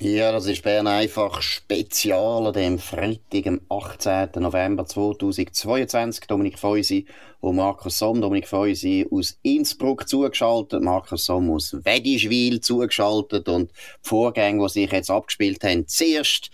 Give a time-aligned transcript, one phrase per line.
[0.00, 4.30] Ja, das ist Bern einfach spezial an dem Freitag, am 18.
[4.36, 6.26] November 2022.
[6.26, 7.06] Dominik Feusi
[7.40, 8.20] und Markus Somm.
[8.20, 14.90] Dominik Feusi aus Innsbruck zugeschaltet, Markus Somm aus Wedischwil zugeschaltet und die Vorgänge, die sich
[14.90, 16.50] jetzt abgespielt haben, zuerst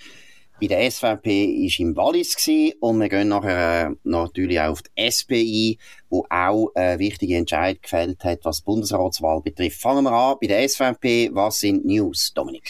[0.60, 4.82] bei der SVP ist im Wallis gewesen, und wir gehen nachher äh, natürlich auch auf
[4.82, 5.78] die SPI,
[6.10, 9.80] wo auch eine wichtige Entscheidung gefällt hat, was die Bundesratswahl betrifft.
[9.80, 11.30] Fangen wir an bei der SVP.
[11.32, 12.68] Was sind News, Dominik?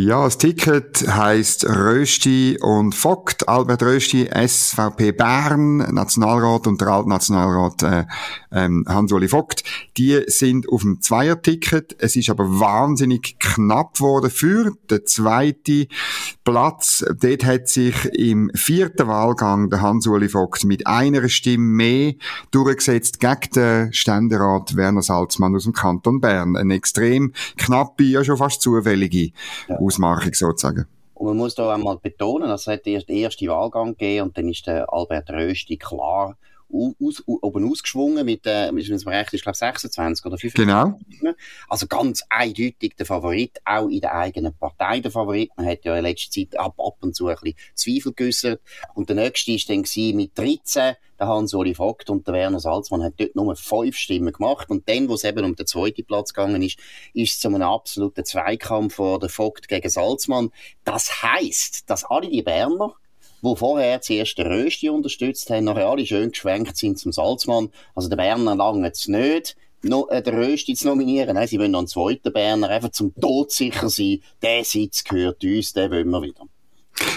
[0.00, 3.48] Ja, das Ticket heisst Rösti und Vogt.
[3.48, 8.04] Albert Rösti, SVP Bern, Nationalrat und der Altnationalrat äh,
[8.52, 9.64] ähm, Hans-Uli Vogt.
[9.96, 11.96] Die sind auf dem Zweierticket.
[11.98, 15.88] Es ist aber wahnsinnig knapp geworden für den zweiten
[16.44, 17.04] Platz.
[17.20, 22.12] Dort hat sich im vierten Wahlgang der Hans-Uli Vogt mit einer Stimme mehr
[22.52, 26.54] durch durchgesetzt gegen den Ständerat Werner Salzmann aus dem Kanton Bern.
[26.54, 29.32] Eine extrem knappe, ja schon fast zufällige
[29.68, 29.87] ja.
[29.88, 30.86] Ausmachung sozusagen.
[31.14, 34.48] Und man muss da einmal betonen, es hat erst den ersten Wahlgang gegeben und dann
[34.48, 36.36] ist der Albert Rösti klar
[36.70, 41.18] aus, oben ausgeschwungen mit, äh, mit dem Recht ist, glaube 26 oder 25.
[41.20, 41.34] Genau.
[41.68, 45.50] Also ganz eindeutig der Favorit, auch in der eigenen Partei der Favorit.
[45.56, 48.60] Man hat ja in letzter Zeit ab, ab und zu ein bisschen Zweifel geäußert.
[48.94, 53.14] Und der nächste war dann mit 13, der Hans-Uli Vogt und der Werner Salzmann hat
[53.16, 54.70] dort nur fünf Stimmen gemacht.
[54.70, 56.78] Und dann, wo es eben um den zweiten Platz gegangen ist,
[57.12, 60.50] ist es zu einem absoluten Zweikampf vor der Vogt gegen Salzmann.
[60.84, 62.94] Das heisst, dass alle die Berner
[63.42, 67.70] wo vorher zuerst den Rösti unterstützt haben, nachher alle schön geschwenkt sind zum Salzmann.
[67.94, 71.34] Also der Berner lange es nicht, no, äh, den Rösti zu nominieren.
[71.34, 74.20] Nein, sie wollen noch einen zweiten Berner, einfach zum Tod sicher sein.
[74.42, 76.44] Der Sitz gehört uns, den wollen wir wieder.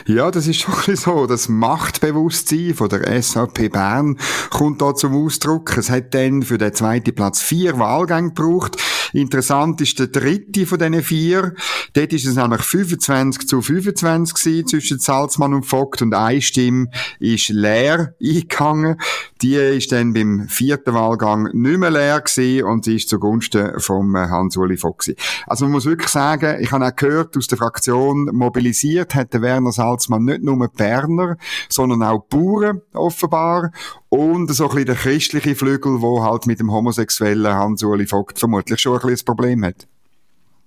[0.05, 1.25] Ja, das ist schon ein so.
[1.27, 4.17] Das Machtbewusstsein von der SAP Bern
[4.49, 5.77] kommt da zum Ausdruck.
[5.77, 8.77] Es hat dann für den zweiten Platz vier Wahlgänge gebraucht.
[9.13, 11.53] Interessant ist der dritte von diesen vier.
[11.93, 16.87] Dort ist es nämlich 25 zu 25 gewesen, zwischen Salzmann und Vogt und eine Stimme
[17.19, 18.97] ist leer eingegangen.
[19.41, 24.15] Die ist dann beim vierten Wahlgang nicht mehr leer gewesen und sie ist zugunsten vom
[24.15, 25.13] Hans-Uli Vogt.
[25.47, 29.41] Also man muss wirklich sagen, ich habe auch gehört, aus der Fraktion mobilisiert hat der
[29.41, 31.37] Werner Salzmann nicht nur Berner,
[31.69, 33.71] sondern auch Bauern offenbar
[34.11, 38.81] und so ein bisschen der christliche Flügel, wo halt mit dem homosexuellen Hans-Uli Vogt vermutlich
[38.81, 39.87] schon ein bisschen ein Problem hat.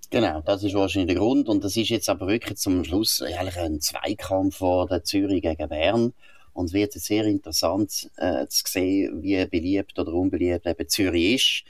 [0.08, 1.50] Genau, das ist wahrscheinlich der Grund.
[1.50, 6.14] Und das ist jetzt aber wirklich zum Schluss eigentlich ein Zweikampf der Zürich gegen Bern.
[6.54, 11.34] Und es wird jetzt sehr interessant äh, zu sehen, wie beliebt oder unbeliebt eben Zürich
[11.34, 11.64] ist.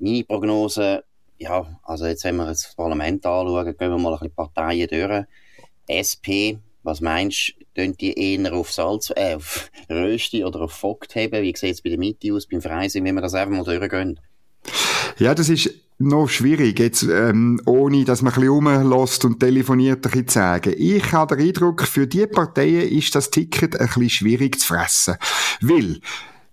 [0.00, 1.04] Meine Prognose,
[1.38, 5.26] ja, also jetzt, wenn wir das Parlament anschauen, gehen wir mal ein bisschen Parteien durch.
[5.86, 11.14] SP, was meinst du, tun die eher auf Salz, äh, auf Rösti oder auf Vogt
[11.16, 11.42] haben?
[11.42, 14.20] Wie sieht es bei der Mitte aus, beim Freising, wenn wir das einfach mal durchgehen?
[15.18, 19.98] Ja, das ist noch schwierig, jetzt, ähm, ohne dass man ein bisschen rumlässt und telefoniert,
[19.98, 20.74] ein bisschen zu sagen.
[20.76, 25.16] Ich habe den Eindruck, für die Parteien ist das Ticket ein bisschen schwierig zu fressen.
[25.60, 26.00] Weil,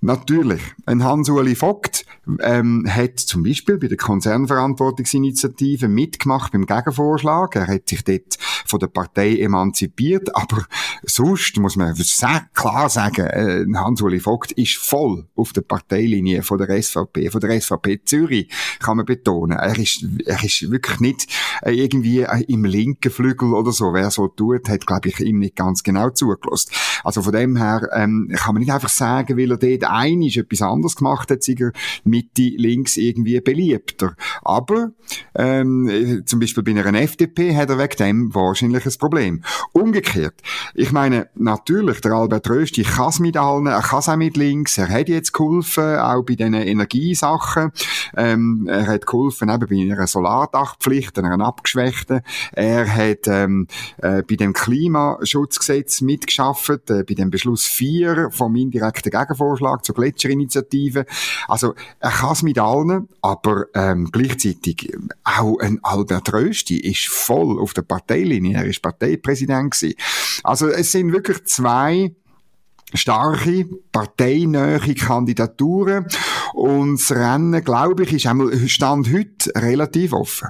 [0.04, 0.62] Natürlich.
[0.88, 2.08] Ein Hans-Uli Vogt
[2.40, 7.56] ähm, hat zum Beispiel bei der Konzernverantwortungsinitiative mitgemacht beim Gegenvorschlag.
[7.56, 10.66] Er hat sich dort von der Partei emanzipiert, aber
[11.04, 11.96] sonst muss man
[12.56, 17.62] klar sagen, äh, Hans-Uli Vogt ist voll auf der Parteilinie von der SVP, von der
[17.62, 19.60] SVP Zürich, kann man betonen.
[19.60, 21.28] Er ist, er ist wirklich nicht
[21.62, 23.94] äh, irgendwie äh, im linken Flügel oder so.
[23.94, 26.72] Wer so tut, hat, glaube ich, ihm nicht ganz genau zugelassen.
[27.04, 30.62] Also von dem her ähm, kann man nicht einfach sagen, weil er dort einisch etwas
[30.62, 31.72] anderes gemacht hat, sei er
[32.04, 34.16] Mitte, links irgendwie beliebter.
[34.42, 34.92] Aber
[35.36, 39.44] ähm, zum Beispiel bei einer FDP hat er wegen dem wahrscheinlich ein Problem.
[39.74, 40.42] Umgekehrt,
[40.74, 44.38] ich meine, natürlich, der Albert Rösti kann es mit allen, er kann es auch mit
[44.38, 47.72] links, er hat jetzt geholfen, auch bei diesen Energiesachen,
[48.16, 52.22] ähm, er hat geholfen eben bei einer Solardachpflicht, einer abgeschwächten,
[52.54, 53.68] er hat ähm,
[53.98, 61.06] äh, bei dem Klimaschutzgesetz mitgeschafft, äh, bei dem Beschluss 4 vom indirekten Gegenvorschlag zur Gletscherinitiative.
[61.48, 64.92] Also er kann es mit allen, aber ähm, gleichzeitig
[65.24, 68.58] auch ein Albert Rösti ist voll auf der Parteilinie.
[68.58, 69.96] Er ist Parteipräsident gewesen.
[70.44, 72.12] Also es sind wirklich zwei
[72.94, 76.08] starke, parteinähe Kandidaturen.
[76.54, 80.50] Und das Rennen, glaube ich, ist einmal Stand heute relativ offen.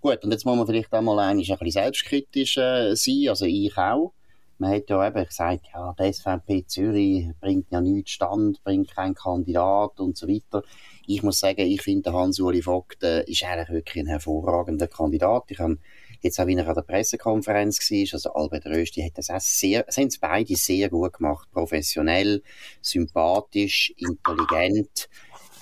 [0.00, 4.12] Gut, und jetzt muss man vielleicht einmal ein bisschen selbstkritisch äh, sein, also ich auch.
[4.58, 9.14] Man hat ja eben gesagt, ja, die SVP Zürich bringt ja nichts stand, bringt keinen
[9.14, 10.62] Kandidat und so weiter.
[11.06, 15.44] Ich muss sagen, ich finde, Hans-Uli Vogt äh, ist eigentlich wirklich ein hervorragender Kandidat.
[15.48, 15.78] Ich habe
[16.22, 19.96] jetzt auch wieder an der Pressekonferenz war, also Albert Rösti hat das auch sehr, das
[19.96, 22.42] haben beide sehr gut gemacht, professionell,
[22.80, 25.08] sympathisch, intelligent,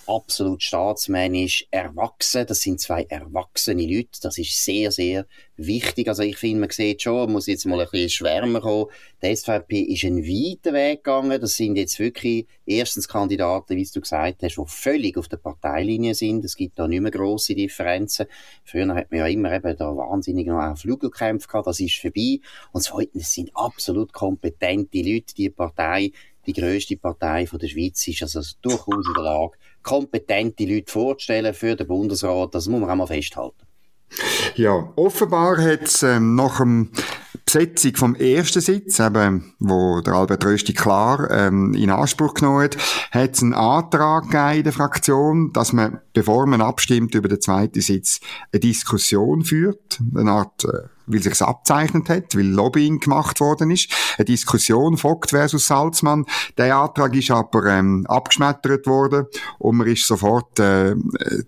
[0.06, 2.46] absolut staatsmännisch, erwachsen.
[2.46, 4.20] Das sind zwei erwachsene Leute.
[4.22, 6.08] Das ist sehr, sehr wichtig.
[6.08, 8.86] Also ich finde, man sieht schon, muss jetzt mal ein bisschen schwärmer kommen.
[9.22, 11.40] Die SVP ist einen weiten Weg gegangen.
[11.40, 16.14] Das sind jetzt wirklich erstens Kandidaten, wie du gesagt hast, die völlig auf der Parteilinie
[16.14, 16.44] sind.
[16.44, 18.26] Es gibt da nicht mehr grosse Differenzen.
[18.64, 21.66] Früher hat man ja immer eben da wahnsinnig noch auch Flügelkämpfe gehabt.
[21.66, 22.40] Das ist vorbei.
[22.72, 25.34] Und zweitens sind absolut kompetente Leute.
[25.34, 26.12] Die Partei,
[26.46, 31.54] die grösste Partei von der Schweiz ist also durchaus in der Lage, kompetente Leute vorzustellen
[31.54, 32.54] für den Bundesrat.
[32.54, 33.64] Das muss man auch mal festhalten.
[34.56, 36.90] Ja, offenbar hat es ähm, nach dem
[37.44, 42.76] Besetzung vom ersten Sitz, eben, wo der Albert Rösti klar ähm, in Anspruch genommen hat,
[43.10, 47.40] hat es einen Antrag gegeben in der Fraktion, dass man, bevor man abstimmt über den
[47.40, 48.20] zweiten Sitz,
[48.52, 53.92] eine Diskussion führt, eine Art äh, weil sich's abzeichnet hat, weil Lobbying gemacht worden ist.
[54.16, 56.26] Eine Diskussion Vogt versus Salzmann.
[56.56, 59.26] Der Antrag ist aber ähm, abgeschmettert worden
[59.58, 60.94] und man ist sofort äh,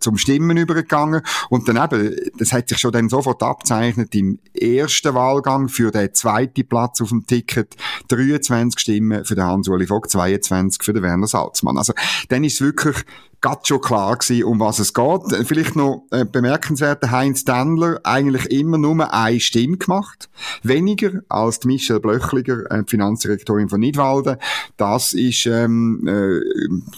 [0.00, 1.22] zum Stimmen übergegangen.
[1.48, 6.12] Und dann eben, das hat sich schon dann sofort abzeichnet im ersten Wahlgang für den
[6.14, 7.76] zweiten Platz auf dem Ticket
[8.08, 11.78] 23 Stimmen für den Hans-Uli Vogt, 22 für den Werner Salzmann.
[11.78, 11.92] Also
[12.28, 12.96] dann ist wirklich
[13.46, 15.46] ganz schon klar gewesen, um was es geht.
[15.46, 20.28] Vielleicht noch äh, bemerkenswert, Heinz Dendler eigentlich immer nur eine Stimme gemacht.
[20.64, 24.38] Weniger als die Michelle Blöchliger, äh, Finanzdirektorin von Nidwalden.
[24.76, 26.40] Das ist, ähm, äh,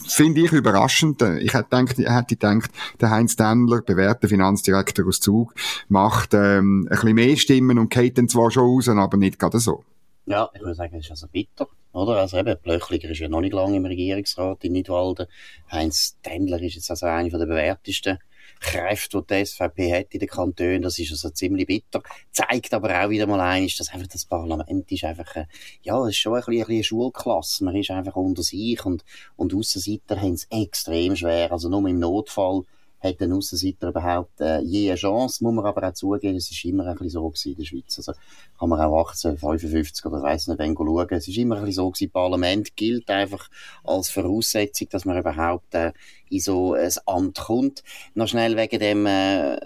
[0.08, 1.20] finde ich überraschend.
[1.20, 5.54] Ich hätte gedacht, ich hätte gedacht, der Heinz Dendler, bewährter Finanzdirektor aus Zug,
[5.88, 9.60] macht ähm, ein bisschen mehr Stimmen und geht dann zwar schon raus, aber nicht gerade
[9.60, 9.84] so.
[10.28, 11.66] Ja, ich würde sagen, es ist also bitter.
[11.92, 12.18] Oder?
[12.18, 15.26] Also eben, Blöchliger ist ja noch nicht lange im Regierungsrat in Nidwalden.
[15.72, 18.18] Heinz Tendler ist jetzt also einer der bewährtesten
[18.60, 20.82] Kräfte, die die SVP hat in den Kantonen.
[20.82, 22.02] Das ist also ziemlich bitter.
[22.30, 25.46] Zeigt aber auch wieder mal eines, dass einfach das Parlament ist einfach, äh,
[25.82, 27.64] ja, es ist schon ein bisschen, ein bisschen eine Schulklasse.
[27.64, 31.52] Man ist einfach unter sich und, und Aussenseiter haben es extrem schwer.
[31.52, 32.64] Also nur im Notfall
[33.00, 36.64] hat ein Aussenseiter überhaupt äh, je eine Chance, muss man aber auch zugeben, es ist
[36.64, 37.98] immer ein bisschen so gewesen in der Schweiz.
[37.98, 38.12] Also
[38.58, 41.08] kann man auch 1855 oder weiss nicht, wann schauen.
[41.10, 43.48] Es ist immer ein bisschen so gewesen, Parlament gilt einfach
[43.84, 45.92] als Voraussetzung, dass man überhaupt äh,
[46.28, 47.82] in so ein Amt kommt.
[48.14, 49.58] Noch schnell wegen dem äh,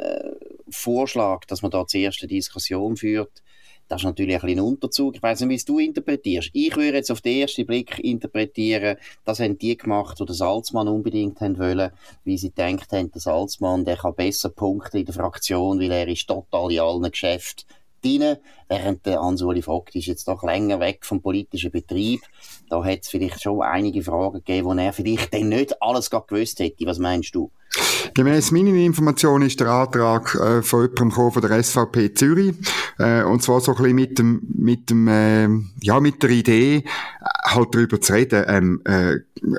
[0.69, 3.43] Vorschlag, dass man da zuerst eine Diskussion führt,
[3.93, 5.17] das ist natürlich ein bisschen Unterzug.
[5.17, 6.49] Ich weiß nicht, wie es du interpretierst.
[6.55, 8.97] Ich würde jetzt auf den ersten Blick interpretieren,
[9.27, 11.91] das haben die gemacht, die den Salzmann unbedingt haben wollen,
[12.25, 16.09] wie sie gedacht haben, der Salzmann, der kann besser punkten in der Fraktion, weil er
[16.09, 17.67] ist total in allen Geschäften
[18.05, 18.37] drin,
[18.69, 22.21] während der Ansuli Vogt ist jetzt doch länger weg vom politischen Betrieb.
[22.69, 26.59] Da hat es vielleicht schon einige Fragen gegeben, wo er vielleicht dann nicht alles gewusst
[26.61, 26.87] hätte.
[26.87, 27.51] Was meinst du?
[28.15, 32.55] Gemäss meinen Informationen ist der Antrag äh, von jemandem von der SVP Zürich.
[32.99, 35.49] Äh, und zwar so ein bisschen mit dem, mit dem, äh,
[35.81, 36.83] ja, mit der Idee, äh,
[37.45, 39.17] halt darüber zu reden, ähm, äh,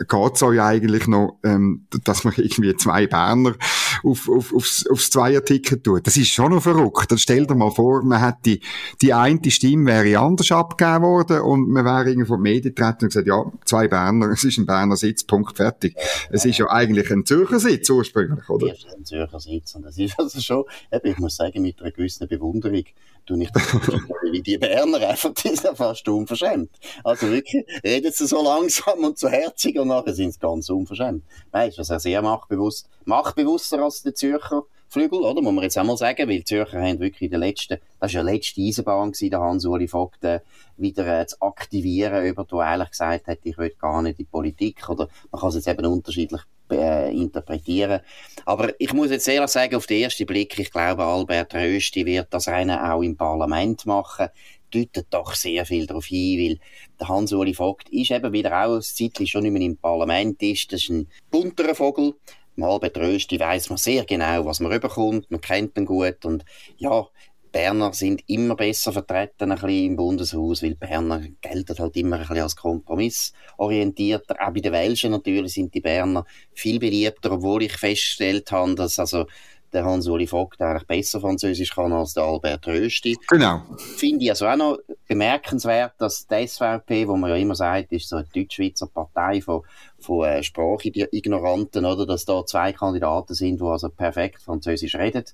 [0.08, 3.54] geht's euch eigentlich noch, ähm, dass man irgendwie zwei Berner
[4.04, 6.08] auf, auf, aufs, aufs Zweier-Ticket tut.
[6.08, 7.12] Das ist schon noch verrückt.
[7.12, 8.62] Dann stell dir mal vor, man hätte die,
[9.02, 13.28] die eine Stimme wäre anders abgegeben worden und man wäre irgendwie vom Medien und gesagt,
[13.28, 15.96] ja, zwei Berner, es ist ein Berner Sitz, Punkt, fertig.
[16.30, 18.68] Es ist ja eigentlich ein Zürcher Sitz ursprünglich, oder?
[18.68, 20.64] Ja, ein Zürcher Sitz und das ist also schon,
[21.04, 22.84] ich muss sagen, mit einer gewissen Bewunderung,
[23.26, 23.54] du nicht
[24.32, 26.70] wie die Berner einfach, die sind ja fast unverschämt.
[27.04, 31.24] Also wirklich, reden sie so langsam und so herzig und nachher sind sie ganz unverschämt.
[31.52, 35.42] Weißt du, das ist sehr machtbewusst, machtbewusster als der Zürcher Flügel, oder?
[35.42, 38.22] Muss man jetzt auch mal sagen, weil die Zürcher haben wirklich in letzten, das war
[38.22, 40.40] ja die letzte Eisenbahn gewesen, der Hans-Uli Vogt, äh,
[40.78, 44.30] wieder äh, zu aktivieren, über du ehrlich gesagt hat, ich will gar nicht in die
[44.30, 48.02] Politik, oder man kann es jetzt eben unterschiedlich äh, interpretieren.
[48.46, 52.28] Aber ich muss jetzt ehrlich sagen, auf den ersten Blick, ich glaube, Albert Rösti wird
[52.32, 54.30] das Rennen auch im Parlament machen
[54.74, 56.60] deutet doch sehr viel darauf hin, weil
[57.00, 60.72] der Hans-Uli Vogt ist eben wieder auch ein Zeitchen schon nicht mehr im Parlament ist.
[60.74, 62.16] Das ist ein bunterer Vogel.
[62.56, 65.30] Mal betröst, weiss man sehr genau, was man rüberkommt.
[65.32, 66.46] Man kennt ihn gut und
[66.78, 67.08] ja,
[67.54, 72.22] Berner sind immer besser vertreten ein bisschen im Bundeshaus, weil Berner gelten halt immer ein
[72.24, 74.36] bisschen als kompromissorientierter.
[74.40, 78.98] Auch bei den Welschen natürlich sind die Berner viel beliebter, obwohl ich festgestellt habe, dass
[78.98, 79.28] also
[79.74, 83.18] der Hans-Uli Vogt eigentlich besser Französisch kann als der Albert Rösti.
[83.28, 83.62] Genau.
[83.78, 84.78] Finde ich also auch noch
[85.08, 89.62] bemerkenswert, dass die SVP, wo man ja immer sagt, ist so eine Deutschschweizer Partei von,
[90.00, 95.26] von äh, Sprachignoranten, oder, dass da zwei Kandidaten sind, die also perfekt Französisch reden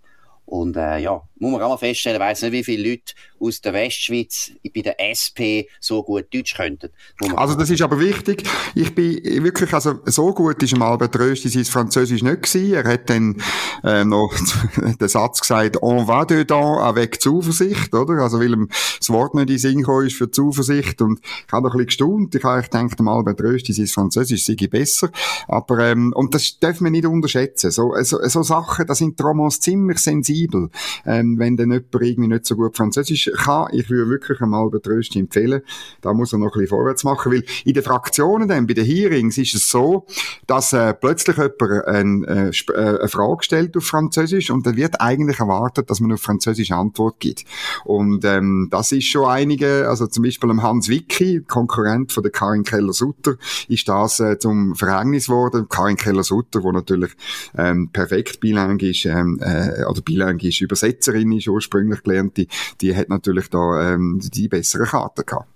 [0.46, 3.62] Und äh, ja, muss man auch mal feststellen, ich weiss nicht, wie viele Leute aus
[3.62, 6.90] der Westschweiz bei der SP so gut Deutsch könnten.
[7.36, 8.44] Also das ist aber wichtig.
[8.76, 12.74] Ich bin wirklich, also so gut ist Albert Rösti sein Französisch nicht gewesen.
[12.74, 13.42] Er hat dann
[13.84, 14.34] äh, noch
[15.00, 18.22] den Satz gesagt, on va dedans avec Zuversicht, oder?
[18.22, 18.70] Also weil ihm
[19.00, 21.02] das Wort nicht in Sinn ist für Zuversicht.
[21.02, 22.36] Und ich habe doch ein bisschen gestaunt.
[22.36, 25.10] Ich habe gedacht, Albert Rösti sein Französisch sei besser.
[25.48, 27.72] Aber, ähm, und das darf man nicht unterschätzen.
[27.72, 30.70] So, so, so Sachen, das sind Romans ziemlich sensibel.
[31.06, 34.82] Ähm, wenn dann jemand irgendwie nicht so gut Französisch kann, ich würde wirklich einmal den
[34.82, 35.62] Tröst empfehlen,
[36.02, 38.86] da muss er noch ein bisschen vorwärts machen, weil in den Fraktionen dann, bei den
[38.86, 40.06] Hearings ist es so,
[40.48, 45.02] dass äh, plötzlich jemand ein, äh, äh, eine Frage stellt auf Französisch und dann wird
[45.02, 47.46] eigentlich erwartet, dass man auf Französisch Antwort gibt.
[47.86, 52.32] Und ähm, das ist schon einige, also zum Beispiel am Hans Wicki, Konkurrent von der
[52.32, 53.36] Karin Keller-Sutter,
[53.68, 55.68] ist das äh, zum Verhängnis geworden.
[55.70, 57.12] Karin Keller-Sutter, wo natürlich
[57.58, 62.48] ähm, perfekt bilang ist, ähm, äh, oder bilang Übersetzerin ist, ursprünglich gelernte,
[62.82, 65.48] die hat natürlich da ähm, die besseren Karten gehabt.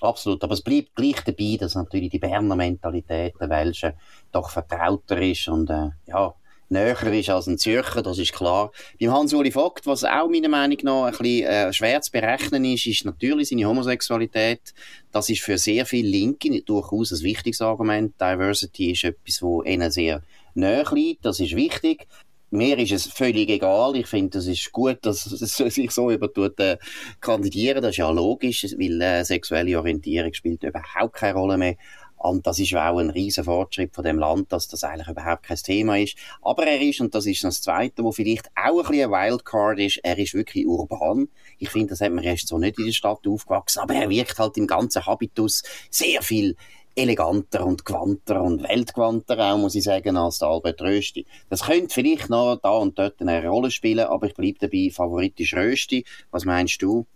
[0.00, 3.92] Absolut, aber es bleibt gleich dabei, dass natürlich die Berner Mentalität der Welschen
[4.32, 6.34] doch vertrauter ist und äh, ja,
[6.70, 8.70] näher ist als ein Zürcher, das ist klar.
[8.98, 12.86] Beim Hans-Uli Vogt, was auch meiner Meinung nach ein bisschen äh, schwer zu berechnen ist,
[12.86, 14.72] ist natürlich seine Homosexualität.
[15.10, 18.14] Das ist für sehr viele Linke durchaus ein wichtiges Argument.
[18.20, 20.22] Diversity ist etwas, wo ihnen sehr
[20.54, 22.06] näher liegt, das ist wichtig
[22.50, 23.96] mir ist es völlig egal.
[23.96, 26.28] Ich finde, es ist gut, dass es sich so über
[26.58, 26.76] äh,
[27.20, 27.82] kandidieren.
[27.82, 31.76] Das ist ja logisch, weil äh, sexuelle Orientierung spielt überhaupt keine Rolle mehr.
[32.22, 35.56] Und das ist auch ein riesen Fortschritt von dem Land, dass das eigentlich überhaupt kein
[35.56, 36.18] Thema ist.
[36.42, 39.78] Aber er ist, und das ist das Zweite, wo vielleicht auch ein bisschen ein Wildcard
[39.78, 41.28] ist, er ist wirklich urban.
[41.58, 44.38] Ich finde, das hat man erst so nicht in der Stadt aufgewachsen, aber er wirkt
[44.38, 46.56] halt im ganzen Habitus sehr viel
[47.00, 51.26] eleganter und gewandter und weltgewandter auch, muss ich sagen, als der Albert Rösti.
[51.48, 55.38] Das könnte vielleicht noch da und dort eine Rolle spielen, aber ich bleibe dabei, Favorit
[55.40, 56.04] ist Rösti.
[56.30, 57.06] Was meinst du?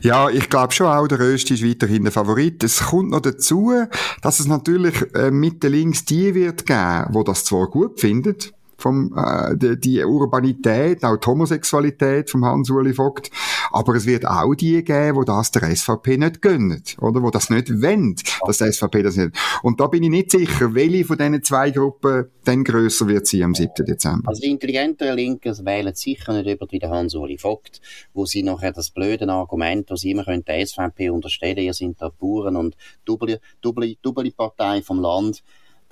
[0.00, 2.62] Ja, ich glaube schon auch, der Rösti ist weiterhin der Favorit.
[2.64, 3.72] Es kommt noch dazu,
[4.20, 9.14] dass es natürlich äh, Mitte links die wird geben, wo das zwar gut findet, vom,
[9.16, 13.30] äh, die, die Urbanität, auch die Homosexualität vom Hans-Uli Vogt.
[13.70, 17.22] Aber es wird auch die geben, wo das der SVP nicht gönnt, oder?
[17.22, 18.16] Wo das nicht wollen,
[18.46, 19.36] dass der SVP das nicht.
[19.62, 23.44] Und da bin ich nicht sicher, welche von diesen zwei Gruppen dann grösser wird sie
[23.44, 23.72] am 7.
[23.86, 24.28] Dezember.
[24.28, 27.80] Also die intelligenteren Linken wählen sicher nicht über wie Hans-Uli Vogt,
[28.14, 32.00] wo sie nachher das blöde Argument, das sie immer können, der SVP unterstellen, ihr sind
[32.00, 35.42] da Bauern und Double, Double, Double Partei vom Land,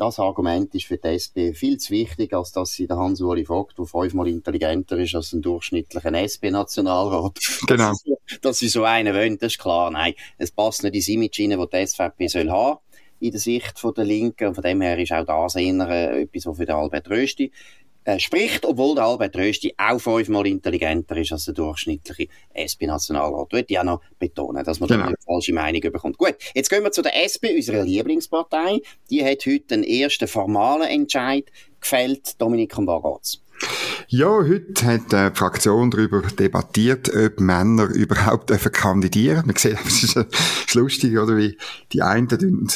[0.00, 3.76] das Argument ist für die SP viel zu wichtig, als dass sie der Hans-Uli Vogt,
[3.78, 7.38] der fünfmal intelligenter ist als ein durchschnittlicher SP-Nationalrat.
[7.66, 7.92] Genau.
[8.40, 9.90] dass sie so einen wollen, das ist klar.
[9.90, 12.78] Nein, es passt nicht ins Image rein, das die SVP soll haben
[13.20, 14.48] in der Sicht von der Linken.
[14.48, 17.52] Und von dem her ist auch das eher äh, etwas, was für den Albert Rösti
[18.18, 23.52] spricht, obwohl der Albert Rösti auch fünfmal intelligenter ist als der durchschnittliche SP-Nationalrat.
[23.52, 25.02] Würde ich auch noch betonen, dass man genau.
[25.02, 26.18] da eine falsche Meinung bekommt.
[26.18, 28.80] Gut, jetzt gehen wir zu der SP, unserer Lieblingspartei.
[29.10, 31.44] Die hat heute den ersten formalen Entscheid
[31.80, 32.40] gefällt.
[32.40, 33.42] Dominik, um was geht's?
[34.12, 39.44] Ja, heute hat äh, die Fraktion darüber debattiert, ob Männer überhaupt dürfen kandidieren.
[39.46, 40.24] Man sieht, es ist, äh,
[40.66, 41.56] ist lustig, oder wie
[41.92, 42.28] die einen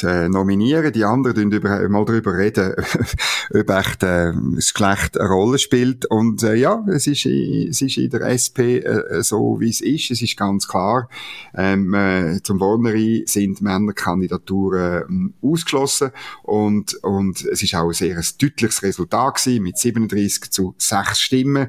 [0.03, 2.75] äh, nominieren, die anderen über, äh, mal darüber reden,
[3.53, 6.05] ob echt äh, das Geschlecht eine Rolle spielt.
[6.05, 10.11] Und äh, ja, es ist, es ist in der SP äh, so, wie es ist.
[10.11, 11.09] Es ist ganz klar,
[11.53, 16.11] ähm, äh, zum Wohnerein sind Männerkandidaturen äh, ausgeschlossen
[16.43, 21.67] und, und es ist auch ein sehr deutliches Resultat gewesen, mit 37 zu sechs Stimmen.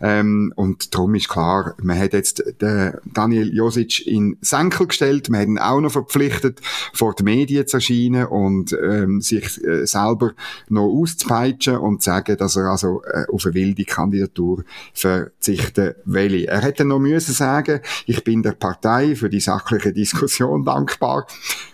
[0.00, 5.40] Ähm, und darum ist klar, man hat jetzt den Daniel Josic in Senkel gestellt, man
[5.40, 6.60] hat ihn auch noch verpflichtet,
[6.92, 10.32] vor den Medien zu erscheinen und ähm, sich äh, selber
[10.68, 16.44] noch auszupeitschen und zu sagen, dass er also äh, auf eine wilde Kandidatur verzichten will.
[16.44, 21.26] Er hätte noch müssen sagen, ich bin der Partei für die sachliche Diskussion dankbar.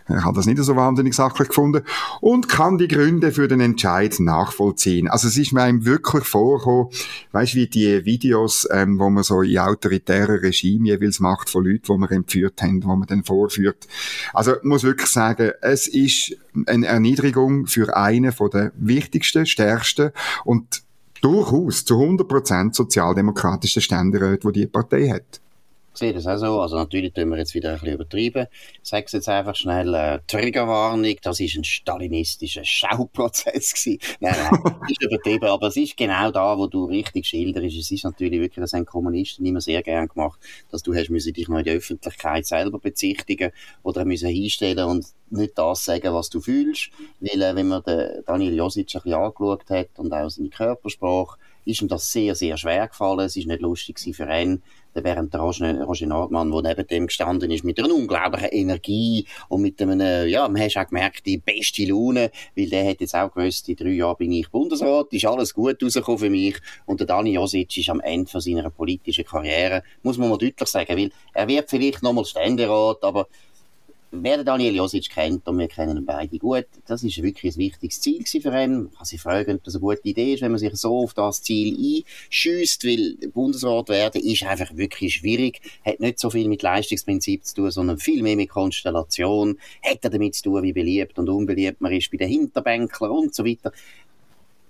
[0.07, 1.83] Er hat das nicht so wahnsinnig sachlich gefunden
[2.21, 5.09] und kann die Gründe für den Entscheid nachvollziehen.
[5.09, 6.89] Also es ist mir ihm wirklich vorgekommen,
[7.33, 11.85] weißt wie die Videos, ähm, wo man so in autoritären Regime jeweils macht von Leuten,
[11.87, 13.89] die man entführt haben, wo man dann vorführt.
[14.35, 20.11] Also ich muss wirklich sagen, es ist eine Erniedrigung für einen von der wichtigsten, stärksten
[20.45, 20.83] und
[21.23, 25.41] durchaus zu 100% sozialdemokratischen Ständeräte, die die Partei hat
[25.95, 26.61] sehe das auch so.
[26.61, 28.47] Also natürlich tun wir jetzt wieder ein bisschen übertrieben.
[28.83, 33.99] Ich sage es jetzt einfach schnell, äh, Triggerwarnung, das ist ein stalinistischer Schauprozess gewesen.
[34.21, 37.77] Nein, nein, ist übertrieben, aber es ist genau da, wo du richtig schilderst.
[37.77, 41.33] Es ist natürlich wirklich, das haben Kommunisten immer sehr gern gemacht, dass du hast müssen
[41.33, 46.31] dich noch in der Öffentlichkeit selber bezichtigen oder müssen hinstellen und nicht das sagen, was
[46.31, 46.91] du fühlst.
[47.21, 51.39] Weil, äh, wenn man den Daniel Josic ein bisschen angeschaut hat und auch seine Körpersprache,
[51.65, 53.21] ist ihm das sehr, sehr schwer gefallen.
[53.21, 54.63] Es ist nicht lustig für ihn
[55.03, 59.63] während der Roger, Roger Nordmann, der neben dem gestanden ist, mit einer unglaublichen Energie und
[59.63, 63.33] mit einem, ja, man hast auch gemerkt, die beste Laune, weil der hat jetzt auch
[63.33, 66.57] gewusst, in drei Jahren bin ich Bundesrat, ist alles gut rausgekommen für mich.
[66.87, 70.69] Und der Dani Josic ist am Ende von seiner politischen Karriere, muss man mal deutlich
[70.69, 73.27] sagen, weil er wird vielleicht nochmal Ständerat, aber
[74.23, 78.01] wer Daniel Josic kennt, und wir kennen ihn beide gut, das ist wirklich ein wichtiges
[78.01, 78.85] Ziel für ihn.
[78.85, 81.15] Man kann sich fragen, ob das eine gute Idee ist, wenn man sich so auf
[81.15, 86.63] das Ziel einschüsst, weil Bundesrat werden ist einfach wirklich schwierig, hat nicht so viel mit
[86.63, 91.19] Leistungsprinzip zu tun, sondern viel mehr mit Konstellation, hat er damit zu tun, wie beliebt
[91.19, 93.73] und unbeliebt man ist bei den Hinterbänklern und so weiter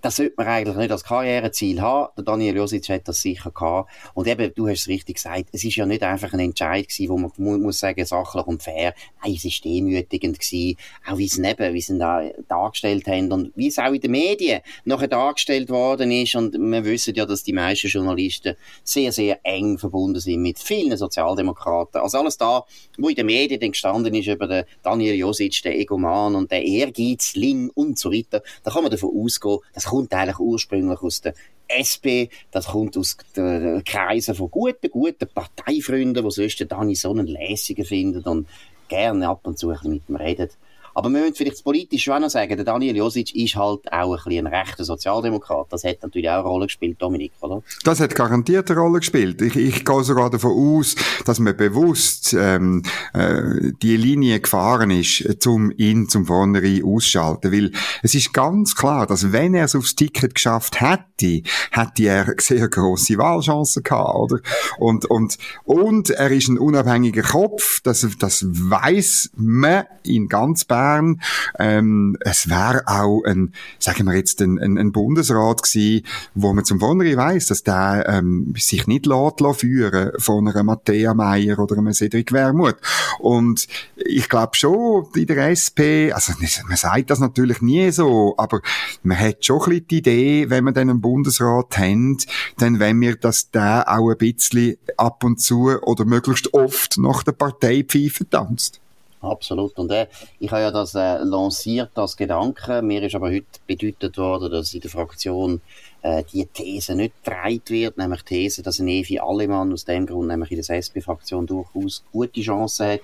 [0.05, 2.13] das sollte man eigentlich nicht als Karriereziel haben.
[2.15, 3.89] Der Daniel Josic hat das sicher gehabt.
[4.13, 7.09] Und eben, du hast es richtig gesagt, es ist ja nicht einfach ein Entscheid gewesen,
[7.09, 8.93] wo man mu muss sagen, sachlich und fair.
[9.23, 10.77] Nein, es ist demütigend gewesen.
[11.09, 14.11] Auch wie es neben, wie sie da dargestellt haben und wie es auch in den
[14.11, 16.35] Medien nachher dargestellt worden ist.
[16.35, 20.95] Und wir wissen ja, dass die meisten Journalisten sehr, sehr eng verbunden sind mit vielen
[20.95, 21.99] Sozialdemokraten.
[21.99, 22.63] Also alles da,
[22.99, 26.61] wo in den Medien dann gestanden ist über den Daniel Josic, den Egoman und den
[26.61, 31.33] Ehrgeizling und so weiter, da kann man davon ausgehen, das kommt eigentlich ursprünglich aus der
[31.71, 37.11] SP, das kommt aus den Kreisen von guten, guten Parteifreunden, die sonst den Dani so
[37.11, 38.47] einen lässigen finden und
[38.87, 40.49] gerne ab und zu ein bisschen mit ihm reden.
[40.95, 44.23] Aber wir müssen vielleicht politisch auch noch sagen, der Daniel Josic ist halt auch ein,
[44.23, 45.67] bisschen ein rechter Sozialdemokrat.
[45.69, 47.61] Das hat natürlich auch eine Rolle gespielt, Dominik, oder?
[47.83, 49.41] Das hat garantiert eine Rolle gespielt.
[49.41, 52.81] Ich, ich gehe sogar davon aus, dass man bewusst ähm,
[53.13, 57.51] äh, die Linie gefahren ist, um ihn zum Vornherein ausschalten.
[57.51, 57.71] Weil
[58.01, 62.69] es ist ganz klar, dass wenn er es aufs Ticket geschafft hätte, hätte er sehr
[62.69, 64.39] grosse Wahlchancen gehabt, oder?
[64.77, 70.84] Und, und, und er ist ein unabhängiger Kopf, das, das weiß man in ganz Bern
[70.85, 71.21] Bern.
[71.57, 76.65] Ähm, es wäre auch ein, sagen wir jetzt, ein, ein, ein Bundesrat gewesen, wo man
[76.65, 79.15] zum Vornherein weiss, dass der ähm, sich nicht lässt,
[79.59, 82.77] führen von einer Matthäa Meier oder einem Cedric Wermuth.
[83.19, 88.61] Und ich glaube schon, in der SP, also man sagt das natürlich nie so, aber
[89.03, 92.17] man hat schon ein bisschen die Idee, wenn man dann einen Bundesrat haben,
[92.57, 97.23] dann wenn wir, dass der auch ein bisschen ab und zu oder möglichst oft nach
[97.23, 98.81] der Parteipfeife tanzt.
[99.25, 99.77] Absolut.
[99.77, 100.07] Und äh,
[100.39, 102.81] ich habe ja das äh, lanciert als Gedanke.
[102.81, 105.61] Mir ist aber heute bedeutet worden, dass in der Fraktion
[106.01, 110.05] äh, die These nicht getragen wird, nämlich die These, dass ein Evi Allemann aus dem
[110.05, 113.01] Grund nämlich in der SP-Fraktion durchaus gute Chancen hat.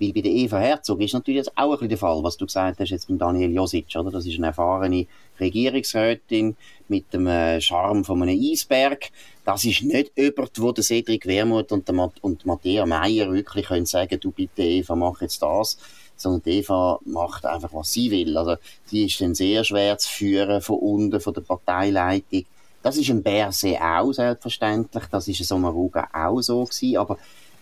[0.00, 2.80] Weil bei der Eva Herzog ist natürlich auch ein bisschen der Fall, was du gesagt
[2.80, 4.10] hast jetzt mit Daniel Josic, oder?
[4.10, 5.06] Das ist eine erfahrene
[5.38, 6.56] Regierungsrätin
[6.88, 9.10] mit dem äh, Charme von einem Eisberg.
[9.44, 13.66] Das ist nicht jemand, wo der Cedric Wermuth und, der Mat und Matthäa Meier wirklich
[13.66, 15.78] können sagen, du bitte Eva, mach jetzt das.
[16.16, 18.36] Sondern Eva macht einfach, was sie will.
[18.36, 18.56] Also,
[18.90, 22.44] die ist dann sehr schwer zu führen von unten, von der Parteileitung.
[22.82, 25.04] Das ist ein Berse auch selbstverständlich.
[25.10, 26.98] Das ist ein Sommaruga auch so gewesen.
[26.98, 27.18] Aber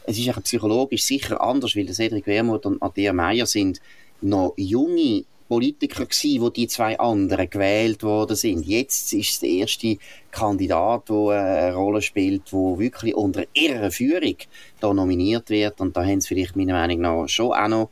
[0.06, 3.80] es ist psychologisch sicher anders, weil Cedric Wermuth und Matthäa Meier sind
[4.20, 8.64] noch junge Politiker gewesen, wo die zwei anderen gewählt worden sind.
[8.64, 9.98] Jetzt ist der erste
[10.30, 14.36] Kandidat, der eine Rolle spielt, wo wirklich unter ihrer Führung
[14.80, 15.78] da nominiert wird.
[15.82, 17.90] Und da haben sie vielleicht meiner Meinung nach schon auch noch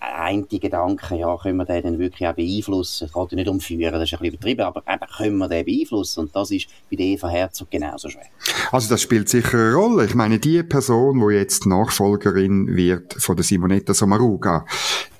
[0.00, 3.06] ein Gedanke, ja, können wir den dann wirklich auch beeinflussen?
[3.06, 5.48] Es geht ja nicht um Führen, das ist ein bisschen übertrieben, aber eben, können wir
[5.48, 6.20] den beeinflussen?
[6.20, 8.26] Und das ist bei der Eva Herzog genauso schwer.
[8.70, 10.04] Also das spielt sicher eine Rolle.
[10.04, 14.64] Ich meine, die Person, die jetzt Nachfolgerin wird von der Simonetta Sommaruga,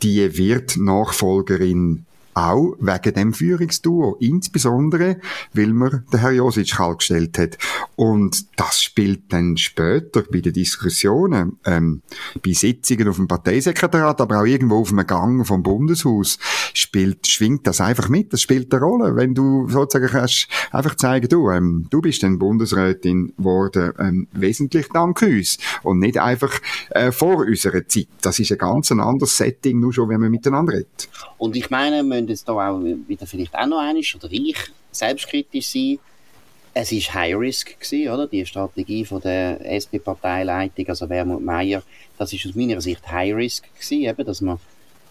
[0.02, 4.16] die wird Nachfolgerin auch wegen dem Führungsduo.
[4.20, 5.18] Insbesondere,
[5.52, 7.58] weil man den Herr Josic kalt gestellt hat.
[7.96, 12.02] Und das spielt dann später bei den Diskussionen, ähm,
[12.42, 16.38] bei Sitzungen auf dem Parteisekretariat, aber auch irgendwo auf dem Gang vom Bundeshaus,
[16.72, 18.32] spielt, schwingt das einfach mit.
[18.32, 19.16] Das spielt eine Rolle.
[19.16, 24.88] Wenn du sozusagen kannst, einfach zeigen, du, ähm, du bist dann Bundesrätin geworden, ähm, wesentlich
[24.92, 25.58] dank uns.
[25.82, 28.08] Und nicht einfach, äh, vor unserer Zeit.
[28.22, 31.08] Das ist ein ganz anderes Setting, nur schon, wenn man miteinander redet.
[31.38, 34.56] Und ich meine, müssen jetzt da auch wieder vielleicht auch noch einiges oder ich
[34.90, 35.98] selbstkritisch sein.
[36.72, 38.26] Es ist High Risk gewesen, oder?
[38.26, 41.82] Die Strategie von der SP-Parteileitung, also Wermut Meier,
[42.18, 44.58] das ist aus meiner Sicht High Risk gewesen, eben, dass man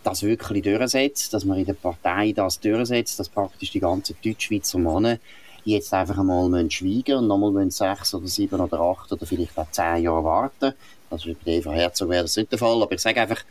[0.03, 4.77] das wirklich durchsetzt, dass man in der Partei das durchsetzt, dass praktisch die ganzen Deutschschweizer
[4.77, 5.19] Männer
[5.65, 10.03] jetzt einfach einmal schweigen und nochmal sechs oder sieben oder acht oder vielleicht auch zehn
[10.03, 10.73] Jahre warten.
[11.09, 13.43] Also bei Eva Herzog wäre das nicht der Fall, aber ich sage einfach,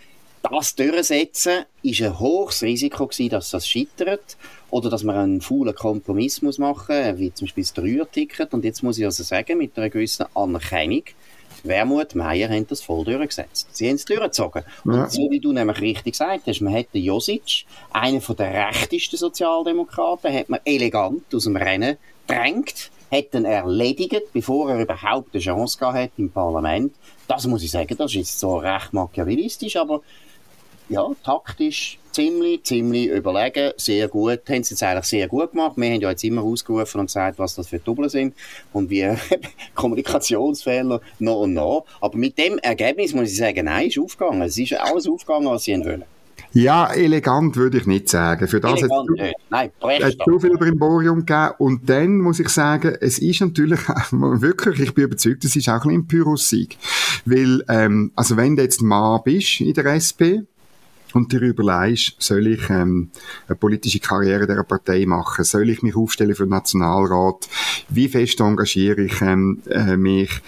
[0.43, 4.37] das durchsetzen ist ein hohes Risiko gewesen, dass das scheitert
[4.71, 8.53] oder dass man einen faulen Kompromiss muss machen, wie zum Beispiel das Dreierticket.
[8.53, 11.05] Und jetzt muss ich also sagen, mit einer gewissen Anerkennung,
[11.65, 13.69] Wermut, Meier haben das voll durchgesetzt.
[13.73, 14.65] Sie haben es durchgezogen.
[14.85, 15.05] Ja.
[15.05, 19.17] Und so wie du nämlich richtig gesagt hast, man hat den Josic, einen der rechtesten
[19.17, 25.79] Sozialdemokraten, hat man elegant aus dem Rennen drängt hätten erledigt, bevor er überhaupt eine Chance
[25.79, 26.95] gehabt hat im Parlament.
[27.29, 30.01] Das muss ich sagen, das ist jetzt so recht machiavellistisch, aber
[30.89, 34.41] ja, taktisch ziemlich, ziemlich überlegen, sehr gut.
[34.49, 35.77] Haben sie jetzt eigentlich sehr gut gemacht.
[35.77, 38.35] Wir haben ja jetzt immer ausgerufen und gesagt, was das für Double sind
[38.73, 39.09] und wie
[39.75, 41.87] Kommunikationsfehler noch und noch.
[42.01, 44.43] Aber mit dem Ergebnis muss ich sagen, nein, ist aufgegangen.
[44.43, 46.05] Es ist alles aufgegangen, was sie wollen.
[46.55, 48.47] Ja, elegant würde ich nicht sagen.
[48.47, 51.55] Für das elegant hat es Nein, hat so viel Brimborium gegeben.
[51.59, 55.75] Und dann muss ich sagen, es ist natürlich wirklich, ich bin überzeugt, es ist auch
[55.75, 56.77] ein bisschen ein Pyrrhus-Sieg.
[57.25, 60.45] Weil, ähm, also wenn du jetzt Mann bist in der SP,
[61.15, 63.11] und dir überlegst, soll ich ähm,
[63.47, 65.45] eine politische Karriere der Partei machen?
[65.45, 67.49] Soll ich mich aufstellen für den Nationalrat?
[67.89, 70.41] Wie fest engagiere ich ähm, äh, mich?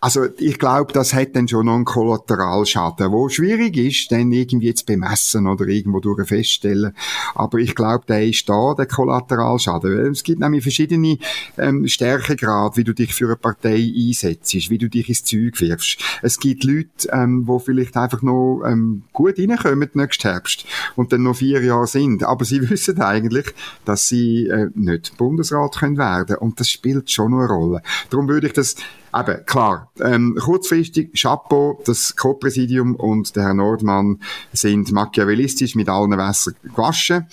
[0.00, 4.74] Also ich glaube, das hat dann schon noch einen Kollateralschaden, wo schwierig ist, dann irgendwie
[4.74, 6.94] zu bemessen oder irgendwo durch feststellen.
[7.34, 10.12] Aber ich glaube, der ist da, der Kollateralschaden.
[10.12, 11.18] Es gibt nämlich verschiedene
[11.58, 15.98] ähm, Stärkegrade, wie du dich für eine Partei einsetzt, wie du dich ins Zeug wirfst.
[16.22, 20.64] Es gibt Leute, ähm, wo vielleicht einfach noch ähm, gut reinkommen nächsten Herbst
[20.96, 25.78] und dann noch vier Jahre sind, aber sie wissen eigentlich, dass sie äh, nicht Bundesrat
[25.78, 27.82] können werden und das spielt schon eine Rolle.
[28.10, 28.76] Darum würde ich das
[29.14, 29.92] Eben, klar.
[30.00, 34.20] Ähm, kurzfristig, Chapeau, das Co-Präsidium und der Herr Nordmann
[34.52, 37.26] sind machiavellistisch mit allen Wässern gewaschen.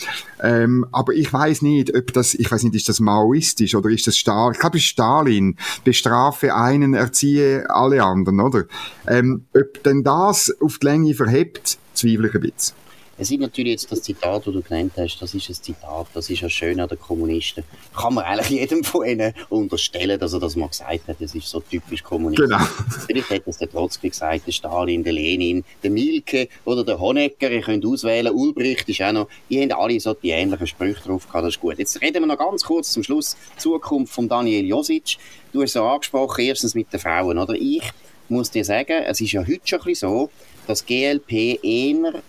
[0.43, 4.05] Ähm, aber ich weiß nicht, ob das, ich weiß nicht, ist das maoistisch oder ist
[4.05, 4.53] das Stalin?
[4.53, 5.57] Ich glaube, ist Stalin.
[5.83, 8.65] Bestrafe einen, erziehe alle anderen, oder?
[9.07, 12.75] Ähm, ob denn das auf die Länge verhebt, zweifle ich ein bisschen.
[13.21, 16.27] Es ist natürlich jetzt das Zitat, das du genannt hast, das ist ein Zitat, das
[16.27, 17.63] ist ja schön an den Kommunisten.
[17.95, 21.17] Kann man eigentlich jedem von ihnen unterstellen, dass er das mal gesagt hat.
[21.19, 22.49] Das ist so typisch kommunistisch.
[22.49, 22.63] Genau.
[23.05, 27.51] Vielleicht hat das der Trotzki gesagt, der Stalin, der Lenin, der Milke oder der Honecker.
[27.51, 28.33] Ihr könnt auswählen.
[28.33, 29.27] Ulbricht ist auch noch.
[29.51, 31.45] Die haben alle so die ähnlichen Sprüche drauf gehabt.
[31.45, 31.77] Das ist gut.
[31.77, 35.17] Jetzt reden wir noch ganz kurz zum Schluss Zukunft von Daniel Josic.
[35.53, 37.53] Du hast es angesprochen, erstens mit den Frauen, oder?
[37.53, 37.83] Ich
[38.29, 40.31] muss dir sagen, es ist ja heute schon ein bisschen so,
[40.65, 42.23] dass GLP eher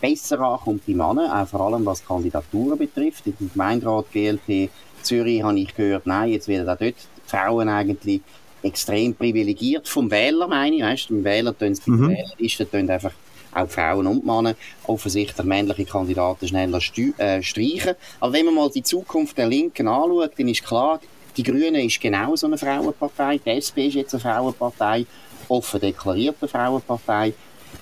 [0.00, 3.26] besser ankommt bei Männern, auch vor allem was Kandidaturen betrifft.
[3.26, 4.70] Im Gemeinderat GLP
[5.02, 8.20] Zürich habe ich gehört, nein, jetzt werden auch dort die Frauen eigentlich
[8.62, 10.82] extrem privilegiert vom Wähler, meine ich.
[10.82, 12.10] Weißt, beim Wähler tun sie mhm.
[12.10, 13.12] Wählerlisten tun einfach
[13.52, 14.54] auch Frauen und Männer
[14.86, 16.78] offensichtlich männliche Kandidaten schneller
[17.18, 17.94] äh, streichen.
[18.20, 21.00] Aber wenn man mal die Zukunft der Linken anschaut, dann ist klar,
[21.36, 25.06] die Grünen ist genau so eine Frauenpartei, die SP ist jetzt eine Frauenpartei,
[25.48, 27.32] offen deklarierte Frauenpartei.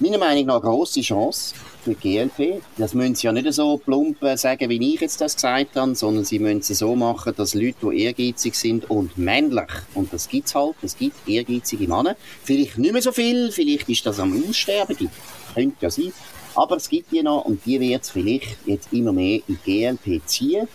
[0.00, 2.62] Meiner Meinung nach eine grosse Chance für die GLP.
[2.76, 6.24] Das müssen sie ja nicht so plump sagen, wie ich jetzt das gesagt habe, sondern
[6.24, 10.46] sie müssen es so machen, dass Leute, die ehrgeizig sind und männlich, und das gibt
[10.46, 14.40] es halt, es gibt ehrgeizige Männer, vielleicht nicht mehr so viel, vielleicht ist das am
[14.48, 15.10] Aussterben,
[15.54, 16.12] könnte ja sein,
[16.54, 19.80] aber es gibt die noch und die wird es vielleicht jetzt immer mehr in die
[19.80, 20.68] GLP ziehen.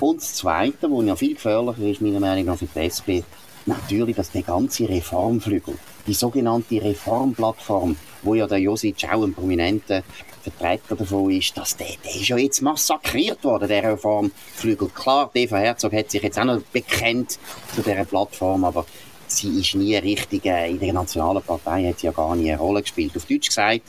[0.00, 3.22] Und das Zweite, was ja viel gefährlicher ist, meiner Meinung nach für die SP,
[3.66, 5.74] natürlich, dass der ganze Reformflügel,
[6.08, 10.02] die sogenannte Reformplattform, wo ja der Josic auch ein prominenter
[10.42, 14.88] Vertreter davon ist, dass der, der ist ja jetzt massakriert worden, der Reformflügel.
[14.88, 17.32] Klar, Eva Herzog hat sich jetzt auch noch bekennt
[17.74, 18.86] zu dieser Plattform, aber
[19.26, 22.58] sie ist nie richtig, äh, in der nationalen Partei hat sie ja gar nie eine
[22.58, 23.14] Rolle gespielt.
[23.14, 23.82] Auf Deutsch gesagt,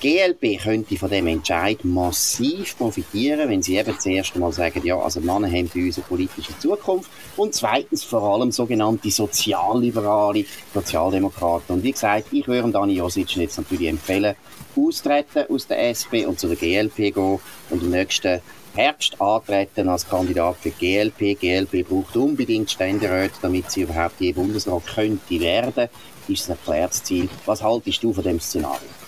[0.00, 5.20] GLP könnte von dem Entscheid massiv profitieren, wenn sie eben zuerst einmal sagen, ja, also
[5.20, 11.76] Männer haben bei uns eine politische Zukunft und zweitens vor allem sogenannte sozialliberale Sozialdemokraten.
[11.76, 14.36] Und wie gesagt, ich würde Dani Josic jetzt natürlich empfehlen,
[14.74, 18.40] austreten aus der SP und zu der GLP gehen und im nächsten
[18.74, 21.38] Herbst antreten als Kandidat für GLP.
[21.38, 25.90] GLP braucht unbedingt Ständeräte, damit sie überhaupt je Bundesrat könnte werden.
[26.26, 27.28] Ist ein erklärtes Ziel.
[27.44, 28.99] Was haltest du von dem Szenario?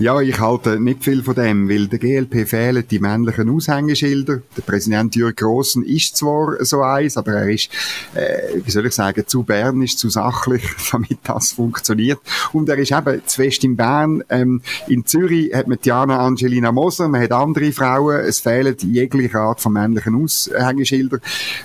[0.00, 4.42] Ja, ich halte nicht viel von dem, weil der GLP fehlen die männlichen Aushängeschilder.
[4.56, 7.70] Der Präsident Jürg Grossen ist zwar so eins, aber er ist,
[8.12, 12.18] äh, wie soll ich sagen, zu bernisch, zu sachlich, damit das funktioniert.
[12.52, 14.24] Und er ist eben zu fest in Bern.
[14.30, 19.38] Ähm, in Zürich hat man Diana Angelina Moser, man hat andere Frauen, es fehlen jegliche
[19.38, 21.20] Art von männlichen Aushängeschilder.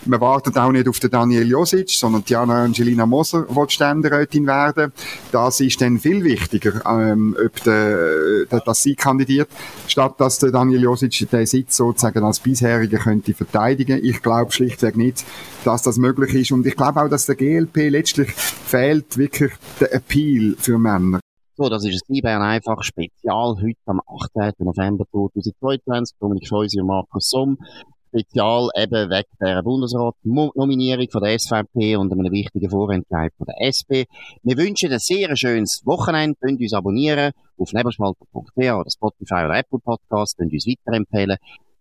[0.06, 4.94] Man wartet auch nicht auf den Daniel Josic, sondern Diana Angelina Moser will Ständerätin werden.
[5.32, 8.19] Das ist dann viel wichtiger, ähm, ob der
[8.66, 9.50] dass sie kandidiert,
[9.88, 14.00] statt dass der Daniel Josic den Sitz sozusagen als bisheriger könnte verteidigen.
[14.04, 15.26] Ich glaube schlichtweg nicht,
[15.66, 16.52] dass das möglich ist.
[16.52, 21.20] Und ich glaube auch, dass der GLP letztlich fehlt wirklich der Appeal für Männer.
[21.56, 24.54] So, das ist ein Bern einfach Spezial heute am 18.
[24.60, 26.16] November 2022.
[26.18, 27.58] Dominik Scheusi und Markus Somm.
[28.10, 34.10] Spezial eben wegen der Bundesrat-Nominierung von der SVP und einem wichtigen Vorentscheid von der SP.
[34.44, 36.38] Wir wünschen ein sehr schönes Wochenende.
[36.42, 40.38] Könnt uns abonnieren auf nebelspalter.ch oder Spotify oder Apple Podcast.
[40.38, 41.38] Könnt uns weiterempfehlen.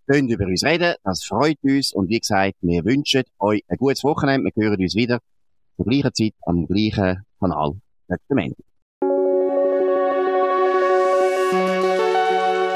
[0.06, 1.92] Könnt über uns reden, das freut uns.
[1.92, 4.50] Und wie gesagt, wir wünschen euch ein gutes Wochenende.
[4.54, 5.20] Wir hören uns wieder
[5.76, 7.74] zur gleichen Zeit am gleichen Kanal.
[8.08, 8.64] Nächsten.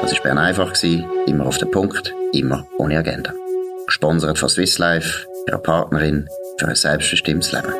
[0.01, 0.73] Das war Bern einfach,
[1.27, 3.33] immer auf den Punkt, immer ohne Agenda.
[3.85, 7.73] Gesponsert von Swiss Life, ihrer Partnerin für ein selbstbestimmtes Leben.